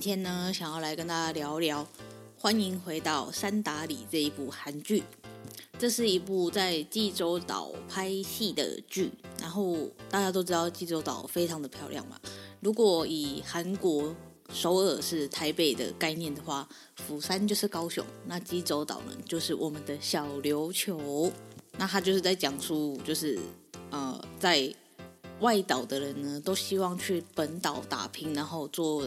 [0.00, 1.84] 今天呢，想要来跟大家聊聊
[2.38, 5.02] 《欢迎回到三打里》这一部韩剧。
[5.78, 9.76] 这是一部在济州岛拍戏的剧，然后
[10.08, 12.18] 大家都知道济州岛非常的漂亮嘛。
[12.60, 14.16] 如果以韩国
[14.50, 16.66] 首尔是台北的概念的话，
[17.06, 21.30] 釜山就是高雄，那济州岛呢就是我们的小琉球。
[21.76, 23.38] 那他就是在讲述，就是
[23.90, 24.74] 呃，在
[25.40, 29.06] 外岛的人呢都希望去本岛打拼，然后做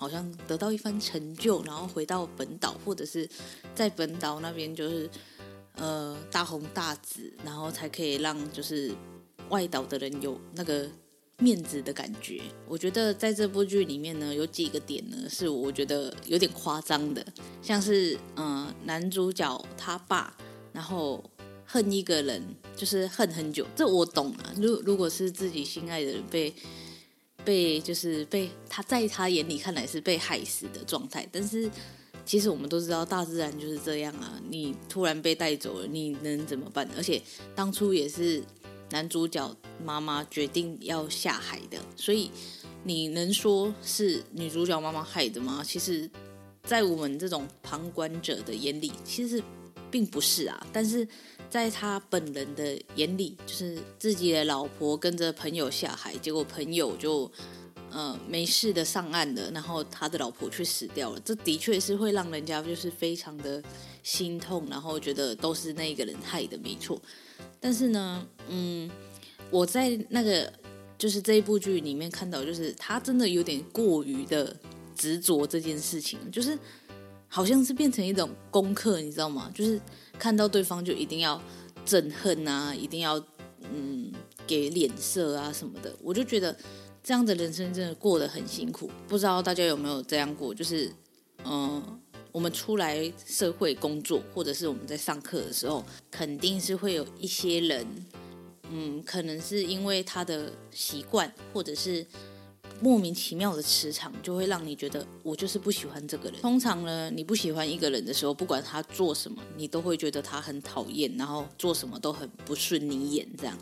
[0.00, 3.28] 好像得到一番成就，然后回到本岛，或者是
[3.72, 5.08] 在本岛那边就是。
[5.76, 8.92] 呃，大红大紫，然后才可以让就是
[9.48, 10.86] 外岛的人有那个
[11.38, 12.42] 面子的感觉。
[12.66, 17.24] 我觉得在这部剧里面呢，有几个点呢是我觉得有点夸张的，
[17.62, 20.36] 像是呃男主角他爸，
[20.72, 21.24] 然后
[21.64, 22.42] 恨一个人
[22.76, 24.52] 就是恨很久，这我懂啊。
[24.56, 26.52] 如如果是自己心爱的人被
[27.44, 31.70] 被就是被他在他眼里看来是被害死的状态，但是。
[32.22, 34.40] 其实我们都知道，大自然就是这样啊！
[34.48, 36.88] 你突然被带走了，你能怎么办？
[36.96, 37.20] 而且
[37.56, 38.40] 当初也是
[38.90, 42.30] 男主角妈妈决定要下海的，所以
[42.84, 45.64] 你能说是女主角妈妈害的吗？
[45.66, 46.08] 其实，
[46.62, 49.42] 在我们这种旁观者的眼里，其实
[49.90, 50.64] 并不是啊。
[50.72, 51.08] 但是
[51.50, 57.30] 在他本人的眼里，就是自己的老婆跟着朋友下海，结果朋友就。
[57.92, 63.60] 呃，没事的上岸了，然后他的老婆却死掉了，这的确是会让人家就是非常的
[64.04, 67.02] 心痛，然后觉得都是那个人害的，没错。
[67.58, 68.88] 但是呢，嗯，
[69.50, 70.52] 我在那个
[70.96, 74.56] 就是这一部剧里面看到，就是他真的有点过于的
[74.94, 76.56] 执着这件事情，就是
[77.30, 79.50] 好像是变成一种功课，你知道吗？
[79.54, 79.80] 就是
[80.18, 81.40] 看到对方就一定要
[81.86, 83.16] 憎恨啊，一定要
[83.72, 84.12] 嗯
[84.46, 86.54] 给脸色啊什么的，我就觉得。
[87.02, 90.54] 这样的人生真的过得很辛苦，不知道大家有没有这样过？
[90.54, 90.92] 就是，
[91.46, 91.82] 嗯、
[92.30, 97.86] 我们出来社会工作，或者是我们在上课的时候，肯定是会有一些人，
[98.70, 102.06] 嗯，可能是因为他的习惯，或者是
[102.80, 106.40] 莫名其妙的磁场，就会让你觉得我就是不喜欢这个人。
[106.40, 113.56] 通常呢，你不喜欢一个人的时候，不管他做什么，你都会觉得他很讨厌，然后做什么都很不顺你眼，这样。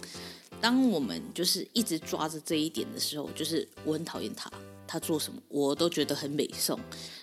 [0.60, 4.50] 当我们就是一直抓着这一点的时候，就是我很讨厌他，
[4.86, 6.78] 他做什么我都觉得很美送，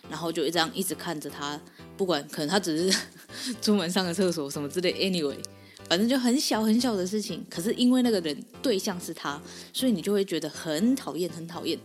[0.09, 1.59] 然后就这样一直看着他，
[1.97, 2.99] 不管可能他只是
[3.61, 5.37] 出门上个厕所什么之类，anyway，
[5.87, 9.41] 反正就很小很小的事情，可是因为那个人对象是他，
[9.71, 11.77] 所以你就会觉得很讨厌很讨厌，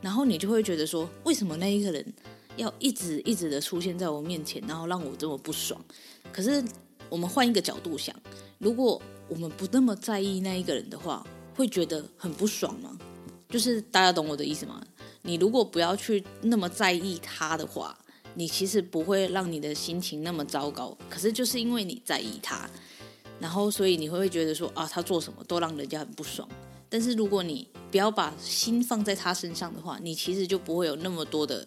[0.00, 2.04] 然后你就会觉得说，为什么那一个人
[2.56, 5.82] 要一直一直的出现在我面前，然后让我这么不爽？
[6.32, 6.62] 可是
[7.08, 8.14] 我们换一个角度想，
[8.58, 12.98] 如果我们不那么在意那一个人的话，会觉得很不爽吗？
[13.48, 14.84] 就是大家懂我的意思吗？
[15.22, 17.96] 你如果不要去那么在意他的话，
[18.34, 20.96] 你其实不会让你的心情那么糟糕。
[21.08, 22.68] 可是就是因为你在意他，
[23.40, 26.48] 然后所以你会不会觉得说啊，他做什么都让人家很不爽。
[26.88, 31.66] 但是如果你不要把心放在他身上的话，你其实就不会有那么多的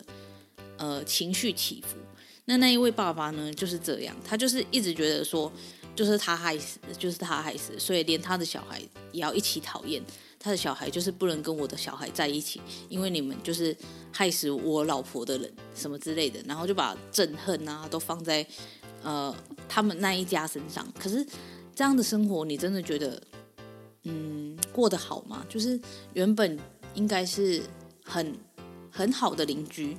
[0.78, 1.98] 呃情绪起伏。
[2.46, 5.52] 那那一位爸爸呢，就是这样，他就是一直觉得说。
[5.96, 8.80] 就是他害死，就是他害死，所以连他的小孩
[9.12, 10.02] 也要一起讨厌。
[10.40, 13.76] 他的小孩就是不能跟我的小孩在一起，因为你们就是
[14.10, 16.40] 害死我老婆的人，什么之类的。
[16.48, 18.46] 然后就把憎恨啊都放在
[19.04, 19.36] 呃
[19.68, 20.88] 他们那一家身上。
[20.98, 21.26] 可是
[21.80, 23.24] 这样的生活，你真的觉得
[24.04, 25.46] 嗯过得好吗？
[25.48, 25.80] 就是
[26.12, 26.60] 原本
[26.94, 27.64] 应该是
[28.04, 28.36] 很
[28.92, 29.96] 很好的邻居。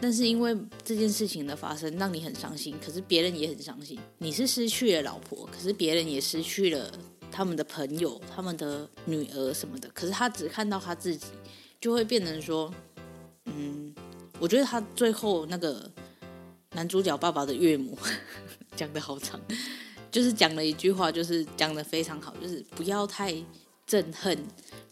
[0.00, 3.98] 但是因为这件事情的发生，让你很伤心，可是别人也很伤心。
[4.18, 6.88] 你是失去了老婆，可是别人也失去了
[7.32, 9.90] 他们的朋友、他们的女儿什么的。
[9.92, 11.26] 可是他只看到他自己，
[11.80, 12.72] 就会变成说，
[13.46, 13.92] 嗯，
[14.38, 15.90] 我觉得他最后那个
[16.74, 17.98] 男主角爸爸的岳母
[18.76, 19.40] 讲得好长，
[20.10, 23.32] 就是讲了一句话，就是讲得非常好，就是不要太
[23.88, 24.38] 憎恨，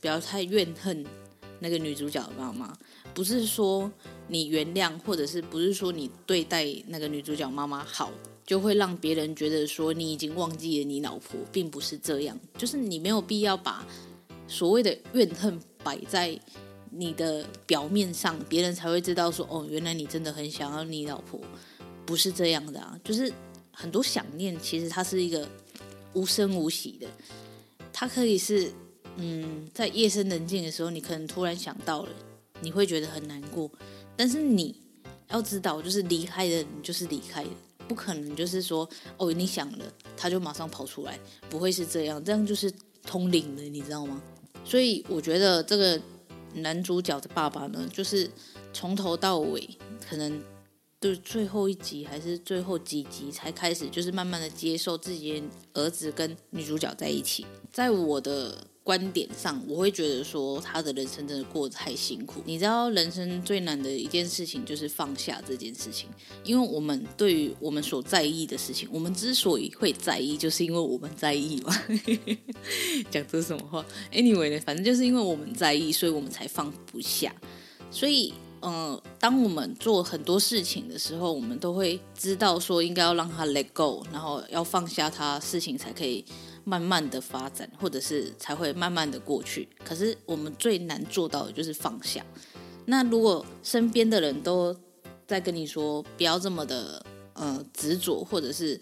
[0.00, 1.04] 不要太怨恨
[1.60, 2.76] 那个女主角的妈妈。
[3.14, 3.90] 不是说
[4.28, 8.12] 你原谅，或者是不是说你对待那个女主角妈妈好，
[8.44, 12.38] 就会让别人觉得说你已经忘记了你老婆，并不是这样。
[12.58, 13.86] 就是你没有必要把
[14.46, 16.38] 所谓的怨恨摆在
[16.90, 21.40] 你的表面上，别人才会知道说哦，原来你真的很想要你老婆，
[22.04, 23.00] 不是这样的啊。
[23.02, 23.32] 就是
[23.78, 25.46] 很多想念，其实它是一个
[26.14, 27.06] 无声无息的，
[27.93, 28.73] 它可以是。
[29.19, 32.11] 嗯，在夜深人静的时候，你可能突然想到了，
[32.61, 33.70] 你会觉得很难过。
[34.14, 34.78] 但是你
[35.31, 37.49] 要知道，就是离开的人就是离开的，
[37.88, 38.87] 不可能就是说
[39.17, 39.87] 哦，你想了，
[40.19, 41.19] 他就马上跑出来，
[41.49, 42.70] 不会是这样，这样就是
[43.06, 44.20] 通灵了，你知道吗？
[44.67, 45.99] 所以我觉得这个
[46.52, 48.31] 男主角的爸爸呢，就是
[48.75, 49.67] 从头到尾，
[50.06, 50.38] 可能
[51.00, 55.43] 就是最后一集还是最后几集才开始，就是慢慢的接受自己
[55.75, 57.46] 儿子跟女主角在一起。
[57.72, 58.66] 在我的。
[58.87, 62.40] 观点上，我会觉得说他的人生真的过得太辛苦。
[62.44, 66.08] 你知道，人生最难的一件事情就是放下这件事情，
[66.44, 71.75] 因为我们对于我们所在意的事情，我们之所以会在意，就是因为我们在意嘛。
[73.10, 77.34] 讲这什么话？Anyway 呢，反正就是因为我们在意，所以我们才放不下。
[77.90, 78.32] 所以，
[78.66, 86.24] 嗯，当我们做很多事情的时候，我们都会知道说应该要让他 let go，然后要放下他，事情才可以。
[86.68, 89.68] 慢慢的发展，或者是才会慢慢的过去。
[89.84, 92.26] 可是我们最难做到的就是放下。
[92.86, 94.76] 那如果身边的人都
[95.28, 97.00] 在跟你说不要这么的
[97.34, 98.80] 呃执着，或者是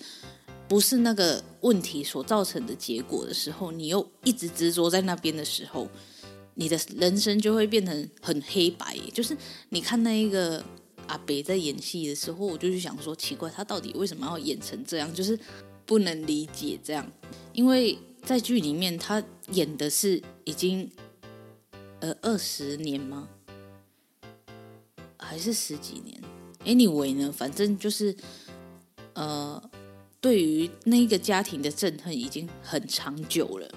[0.66, 5.86] 不是那个问题所造成的结果的时候，你又一直执着在那边的时候，
[6.54, 8.96] 你的人生就会变成很黑白。
[9.12, 9.36] 就是
[9.70, 10.64] 你看那一个
[11.06, 15.12] 阿北在演戏的时候，我就去想说，奇怪，他到底为什么要演成这样？
[15.14, 15.38] 就是。
[15.86, 17.06] 不能理解这样，
[17.52, 20.90] 因为在剧里面他演的是已经
[22.00, 23.28] 呃二十年吗？
[25.18, 26.18] 还是十几年
[26.64, 28.16] ？Anyway 呢，反正就是
[29.12, 29.62] 呃，
[30.22, 33.70] 对于那个家庭的憎恨已经很长久了。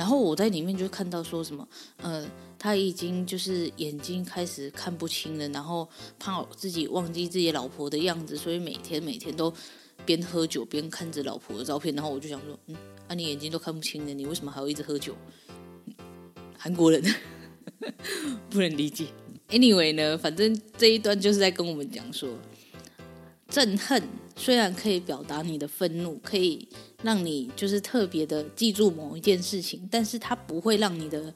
[0.00, 1.68] 然后我在里面就看到说什么，
[1.98, 2.26] 呃，
[2.58, 5.86] 他已经就是眼睛开始看不清了，然后
[6.18, 9.52] 怕自己忘记自己老婆的样子，所以每天每天都。
[10.06, 12.76] 边喝酒边看着老婆的照片，然后我就想说，嗯，
[13.06, 15.14] 啊，你眼睛都看不清了，你为什么还要一直喝酒？
[16.56, 17.04] 韩国人
[18.48, 19.08] 不能理解。
[19.50, 22.30] Anyway 呢，反正这一段就是在跟我们讲说，
[23.50, 24.02] 憎恨
[24.40, 26.66] 虽然可以表达你的愤怒，可以
[27.02, 31.34] 让你就是特别的记住某一件事情，但是它不会让你的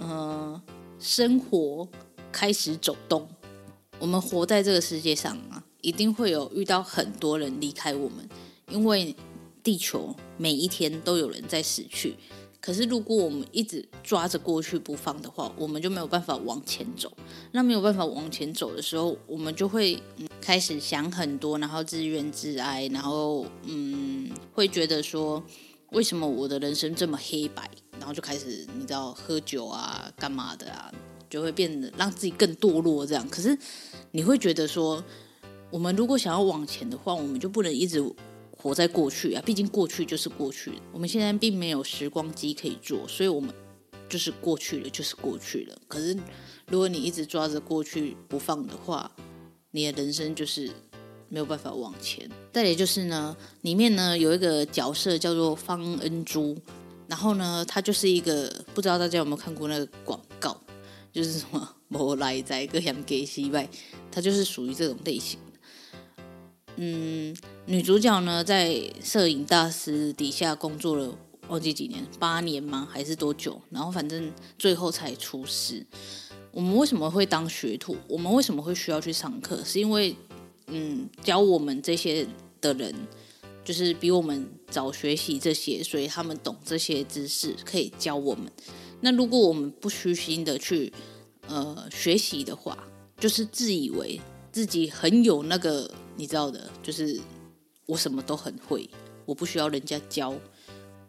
[0.00, 0.60] 呃
[0.98, 1.88] 生活
[2.32, 3.28] 开始走动。
[4.00, 5.62] 我们活在这个世界上啊。
[5.84, 8.26] 一定会有遇到很多人离开我们，
[8.70, 9.14] 因为
[9.62, 12.16] 地球每一天都有人在死去。
[12.64, 17.12] 可是如果我们一直抓着过去不放的话，我们就没有办法往前走。
[17.52, 20.02] 那没有办法往前走的时候，我们就会
[20.40, 25.44] 开始想很多，然后自怨自哀，然后嗯，会觉得说
[25.90, 27.70] 为什么我的人生这么黑白？
[27.98, 30.90] 然后就开始你知道喝酒啊，干嘛的啊，
[31.28, 33.28] 就会变得让自己更堕落这样。
[33.28, 33.58] 可是
[34.12, 35.04] 你会觉得说。
[35.70, 38.00] 我们如果想要往前的话，我们就不能一直
[38.64, 39.42] 活在过去啊！
[39.44, 43.54] 毕竟过去就是过去，我们现在并没有时光机可以做，所以我们
[44.08, 45.76] 就是过去了，就是过去了。
[45.86, 46.16] 可是
[46.68, 49.12] 如果你一直抓着过去不放的话，
[49.70, 50.70] 你的人生就是
[51.28, 52.26] 没有办法往前。
[52.54, 56.56] 再来就是呢，里面呢有一个角色叫做方恩珠，
[57.06, 60.58] 然后呢，他就是一个不知道大家有没有看过那个广告，
[61.12, 63.68] 就是什么 “无赖在各样给西外”，
[64.10, 65.38] 他就是属于这种类型。
[66.76, 71.16] 嗯，女主角呢，在摄影大师底下工作了，
[71.46, 72.88] 忘记几年，八年吗？
[72.90, 73.60] 还是多久？
[73.70, 75.86] 然后反正最后才出师。
[76.50, 77.96] 我们为什么会当学徒？
[78.08, 79.62] 我们为什么会需要去上课？
[79.64, 80.16] 是因为，
[80.66, 82.26] 嗯，教我们这些
[82.60, 82.92] 的人，
[83.64, 88.50] 就是比我们早学习这些，所以他们懂这些知识，可以教我们。
[89.00, 90.92] 那如果我们不虚心的去，
[91.46, 92.76] 呃，学习的话，
[93.18, 95.88] 就是自以为自己很有那个。
[96.16, 97.20] 你知道的，就是
[97.86, 98.88] 我什么都很会，
[99.24, 100.34] 我不需要人家教。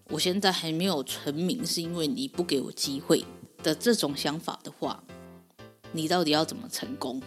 [0.10, 3.26] 我现在还没有成名，是因为你不给我机会
[3.64, 5.04] 的这种想法的话，
[5.92, 7.22] 你到底要怎么成功？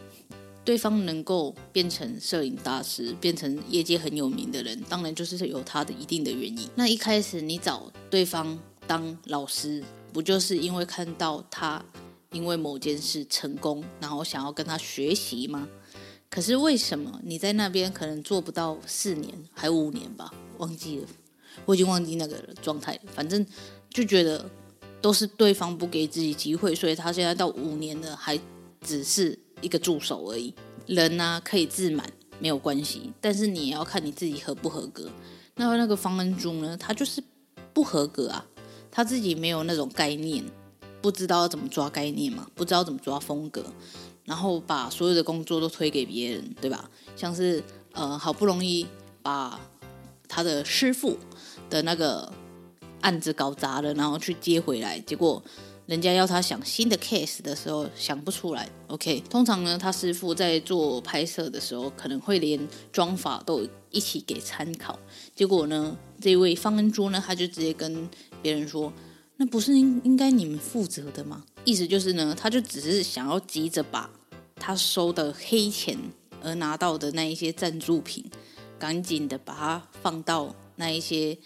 [0.64, 6.68] 对方能够变成摄影大师，变成业界很有名的人，当然就是有他的一定的原因。
[6.75, 9.82] 那一开始你找对方当老师，
[10.12, 11.82] 不就是因为看到他
[12.32, 15.66] 因为某件事成功，然后想要跟他学习吗？
[16.30, 20.32] 可是为什么你在那边可能做不到四年，还五年吧？
[20.58, 21.06] 忘记了，
[21.64, 23.00] 我已经忘记那个状态了。
[23.14, 23.44] 反正
[23.90, 24.49] 就觉得
[25.00, 28.38] 都是对方不给自己机会，所以他现在到五年了，还
[28.80, 30.54] 只是一个助手而已。
[30.87, 35.11] 人呢、啊、可以自满没有关系，但是你也要看你自己合不合格。
[35.56, 37.23] 那那个方恩珠呢，他就是
[37.73, 38.47] 不合格啊，
[38.90, 40.44] 他自己没有那种概念，
[41.00, 43.64] 不知道要怎么抓概念嘛，不知道怎么抓风格，
[44.24, 46.90] 然后把所有的工作都推给别人，对吧？
[47.16, 47.62] 像是
[47.92, 48.86] 呃，好不容易
[49.22, 49.60] 把
[50.28, 51.16] 他的师傅
[51.70, 52.32] 的那个
[53.00, 55.42] 案子搞砸了，然后去接回来，结果
[55.86, 58.68] 人家要他想新的 case 的时候想不出来。
[58.88, 62.60] OK，通常呢，他师傅在做拍摄的时候，可能会连
[62.92, 64.98] 妆发都一起给参考。
[65.34, 68.06] 结果呢，这位方恩珠呢，他就直接跟
[68.42, 68.92] 别人说
[69.38, 74.11] ：“那不是应应该你们负责的吗？”意思就是呢，他就只是想要急着把
[74.57, 75.97] 他收的黑钱
[76.42, 78.23] 而拿到的那一些赞助品，
[78.78, 81.38] 赶紧的把它放到那一些。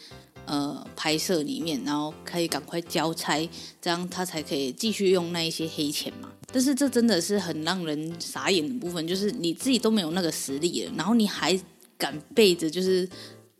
[0.45, 3.49] 呃，拍摄里面，然后可以赶快交差，
[3.81, 6.29] 这样他才可以继续用那一些黑钱嘛。
[6.53, 11.57] 但是这真的是很让人傻眼的部分，就是你自己都没有那个实力了，然后你还
[11.97, 13.09] 敢背着就是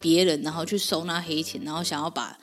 [0.01, 2.37] 别人，然后去收那黑钱，然后想要把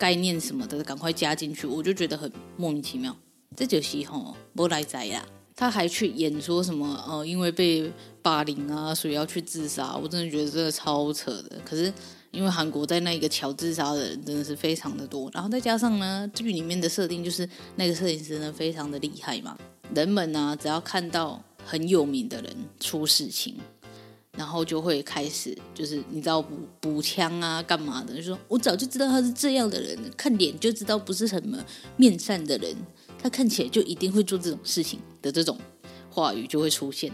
[0.00, 3.16] 概念什么的赶快加进去，我就觉得很莫名其妙。
[3.54, 7.92] 这就是吼，没来在呀，他还去演说什么呃，因为被
[8.22, 11.60] 霸凌啊，所以要去自杀，我真的觉得真的超扯的。
[11.64, 11.92] 可是。
[12.32, 19.58] 因为韩国在那个桥自杀的人真的是非常的多，然后再加上呢，剧里面的设定就是那个摄影师呢非常的厉害嘛，
[19.92, 23.56] 人们呢只要看到很有名的人出事情，
[24.36, 31.58] 然后就会开始就是你知道补补枪啊干嘛的，就说我早就知道他是这样的人，看脸就知道不是什么
[31.96, 32.74] 面善的人，
[33.18, 35.58] 他看起来就一定会做这种事情的这种
[36.10, 37.12] 话语就会出现，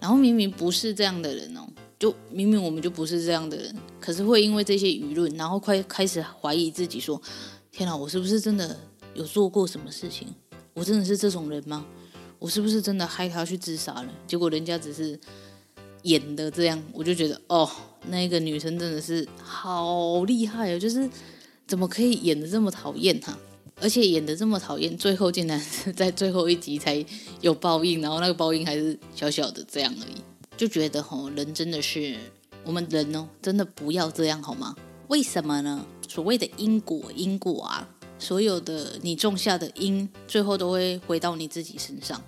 [0.00, 1.60] 然后明明不是这样的人哦。
[1.98, 7.20] 就明明我们就不是这样的人，可是会因为这些舆论，然后快开始怀疑自己，说
[7.72, 8.78] ：“天哪，我是不是真的
[9.14, 10.28] 有做过什么事情？
[10.74, 11.84] 我真的是这种人吗？
[12.38, 15.18] 我是不是真的害他去自杀了？”结果人家只是
[16.02, 17.68] 演的这样，我就觉得哦，
[18.08, 21.08] 那个女生真的是好厉害哦，就是
[21.66, 23.36] 怎么可以演得这么讨厌哈？
[23.80, 27.04] 而且演得这么讨厌，最后竟然是 在最后一集才
[27.40, 30.16] 有报应，然后那个报应还是小小的这样而已。
[30.56, 32.16] 就觉得吼，人真的是
[32.64, 34.74] 我们人哦，真的不要这样好吗？
[35.06, 35.86] 为什么呢？
[36.08, 37.88] 所谓的因果，因果啊，
[38.18, 42.20] 所有的你种下的因，最后都会回到你自己身上，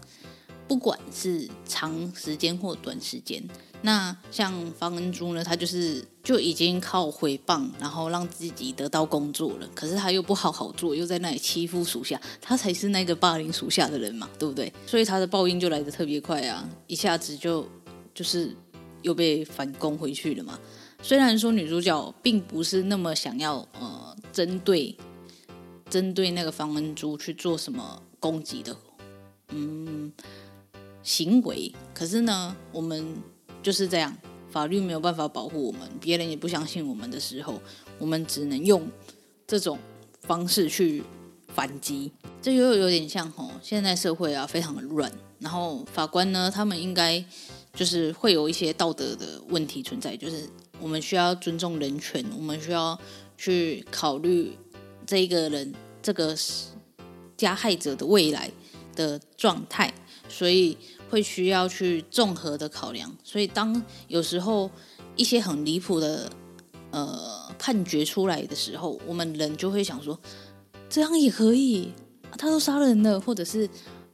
[0.71, 3.43] 不管是长时间或短时间。
[3.83, 14.73] 那像方恩珠呢，他就是就已经靠回谤，然后让自己得到工作了，可是他又不好好做，又在那里欺负属下，他才是那个霸凌属下的人嘛，对不对？
[14.87, 17.67] 所以他的报应就来得特别快啊，一下子就。
[18.13, 18.55] 就是
[19.03, 20.59] 又被反攻回去了嘛。
[21.01, 24.95] 虽然说女主角并不是那么想要呃针对
[25.89, 28.77] 针对那个方恩珠去做什么攻击的
[29.51, 30.13] 嗯
[31.03, 33.17] 行为，可是呢，我们
[33.63, 34.17] 就是这样，
[34.51, 37.61] 法律没有办法保护我们，别人也不相信我们的时候，
[37.99, 38.89] 我们只能用
[39.47, 39.79] 这种
[40.23, 41.03] 方式去
[41.55, 42.13] 反击。
[42.43, 47.25] 这又有点像吼，现在社会啊非常的乱，然后法官呢，他们应该。
[47.73, 50.45] 就是会有一些道德的问题存在，就是
[50.81, 52.99] 我们需要尊重人权，我们需要
[53.39, 54.59] 去考虑
[55.07, 56.37] 这一个人这个
[57.37, 58.51] 加害者的未来
[58.97, 59.95] 的状态，
[60.31, 60.79] 所以
[61.11, 63.15] 会需要去综合的考量。
[63.23, 64.71] 所以当有时候
[65.17, 66.31] 一些很离谱的
[66.93, 70.19] 呃判决出来的时候，我们人就会想说，
[70.89, 71.93] 这样也可以，
[72.39, 73.69] 他都杀人了，或者是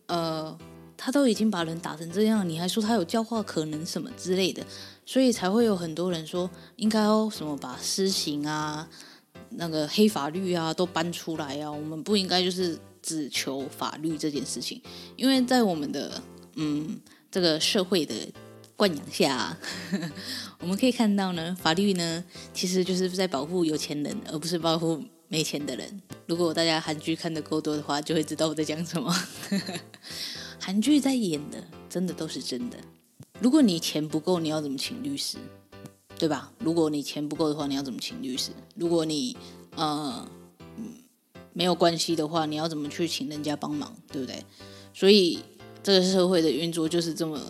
[0.07, 0.59] 呃。
[0.99, 4.65] 他都已经把人打成这样，你还说他有教化可能什么之类的，
[5.05, 8.89] 所以才会有很多人说应该要什么把私刑啊、
[9.51, 11.71] 那个黑法律啊都搬出来啊。
[11.71, 14.83] 我们不应该就是只求法律这件事情，
[15.15, 16.21] 因为在我们的
[16.57, 16.99] 嗯
[17.31, 18.13] 这个社会的
[18.75, 19.57] 惯养下，
[20.59, 26.03] 我们可以看到呢，法律呢其实就是在保护有钱人，而不是保护没钱的人。
[26.27, 29.15] 如果大家韩剧看得够多的话，就会知道我在讲什么。
[30.59, 32.77] 韩剧在演的，真的都是真的。
[33.39, 35.39] 如果你钱不够，你要怎么请律师？
[36.19, 36.51] 对吧？
[36.59, 38.51] 如果你钱不够的话，你要怎么请律师？
[38.75, 39.37] 如果你
[39.77, 40.27] 呃
[41.57, 43.97] 没有关系的话，你要怎么去请人家帮忙？
[44.13, 44.45] 对不对？
[44.93, 45.39] 所以
[45.83, 47.41] 这个社会的运作就是这么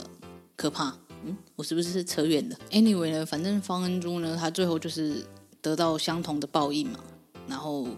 [0.55, 0.97] 可怕。
[1.25, 5.27] 嗯，我是不是扯远了？Anyway 呢，反正方恩珠呢，他最后就是
[5.61, 7.01] 得到相同的报应嘛。
[7.49, 7.89] 然后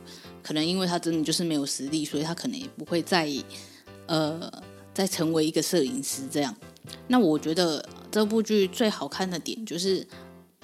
[0.43, 3.45] 可能因为他真的就是没有实力，所以他可能也不会在意
[4.07, 4.51] 呃。
[4.95, 6.53] 再成为一个摄影师，这样，
[7.07, 10.05] 那我觉得这部剧最好看的点，就是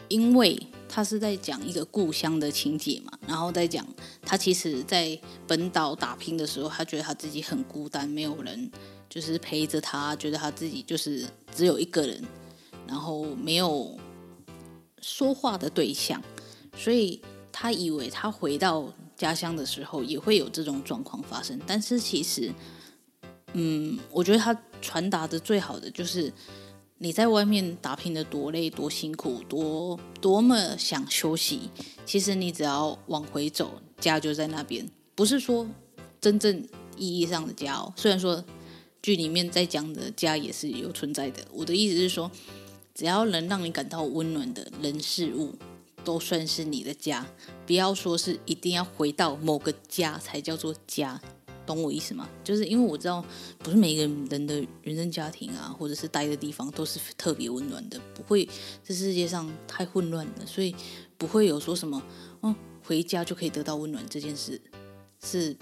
[0.08, 0.60] 因为
[0.94, 3.84] 他是在讲一个故乡的情节嘛，然后再讲
[4.22, 8.70] 他其实在本岛打拼的时候，他觉得他自己很孤单，没有人
[9.10, 12.22] 就是陪着他，觉得他自己就是只有一个人，
[12.86, 13.98] 然后没有
[15.00, 16.22] 说话的对象，
[16.76, 17.20] 所以
[17.50, 21.60] 他以为他回到家乡的时候也会有这种状况发生。
[21.66, 22.52] 但是其实，
[23.54, 26.32] 嗯，我觉得他传达的最好的就是。
[26.98, 31.68] 你在外面打拼的多累多辛苦多多么想休息，
[32.06, 34.88] 其实你只要往回走，家就在那边。
[35.14, 35.68] 不是说
[36.20, 38.42] 真正意义上的家哦，虽然说
[39.02, 41.42] 剧里面在讲的家也是有存在的。
[41.52, 42.30] 我的意思是说，
[42.94, 45.52] 只要能让你感到温暖的人事物，
[46.04, 47.26] 都算是你的家。
[47.66, 51.20] 不要说是一定要回到某个家才叫做家。
[51.66, 52.28] 懂我意思吗？
[52.42, 53.24] 就是因为我知道，
[53.58, 58.48] 不是每一个人的原生家庭啊，或者是待的地方都是特别温暖的，不会，
[58.82, 60.74] 这世界上太混乱了，所以
[61.16, 62.02] 不会有说什么，
[62.40, 64.60] 哦，回家就可以得到温暖这件事，
[65.22, 65.56] 是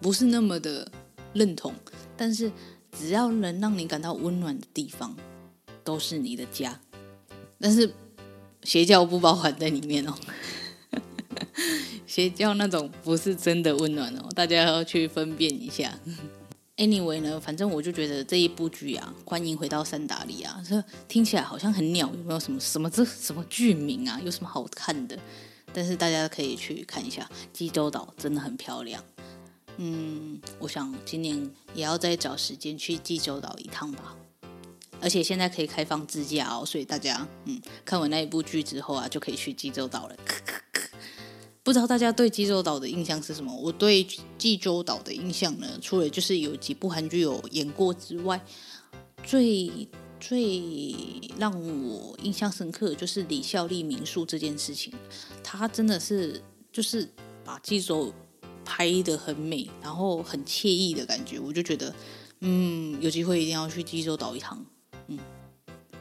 [0.00, 0.90] 不是那么的
[1.32, 1.74] 认同？
[2.16, 2.50] 但是
[2.98, 5.16] 只要能让你感到温暖的地方，
[5.82, 6.80] 都是你的家。
[7.58, 7.92] 但是
[8.62, 10.14] 邪教不包含在里面哦。
[12.14, 15.98] 邪教那种不是真的温暖哦，大家要去分辨一下。
[16.76, 24.20] Anyway 呢，反正我就觉得这一部剧啊，欢迎回到三达利啊，这听起来好像很鸟，有没有什么什么这什么剧名啊？
[24.24, 25.18] 有什么好看的？
[25.72, 29.02] 但是大家可以去看一下，济州岛真的很漂亮。
[29.78, 34.14] 嗯，我想今年也要再找时间去济州岛一趟吧。
[35.00, 40.16] 而且现在可以开放自驾哦，所以大家嗯看完那一部剧之后啊，就可以去济州岛了。
[41.64, 43.50] 不知道大家对济州岛的印象是什么？
[43.56, 44.06] 我对
[44.36, 48.38] 济州岛的印象呢，除了就是有几部韩剧有演过之外，
[49.24, 49.88] 最
[50.20, 50.94] 最
[51.38, 54.92] 让我印象深刻的就是李孝利民宿这件事情。
[55.42, 57.10] 他真的是就是
[57.42, 58.12] 把济州
[58.62, 61.40] 拍得很美，然后很惬意的感觉。
[61.40, 61.94] 我就觉得，
[62.40, 64.62] 嗯，有机会一定要去济州岛一趟。
[65.06, 65.18] 嗯，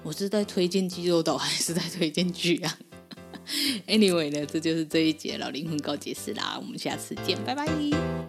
[0.04, 2.78] 我是在推荐济州岛，还是在推荐剧啊
[3.88, 8.23] ？Anyway 呢，这就是这一节老灵魂告解释啦，我们下次见，拜拜。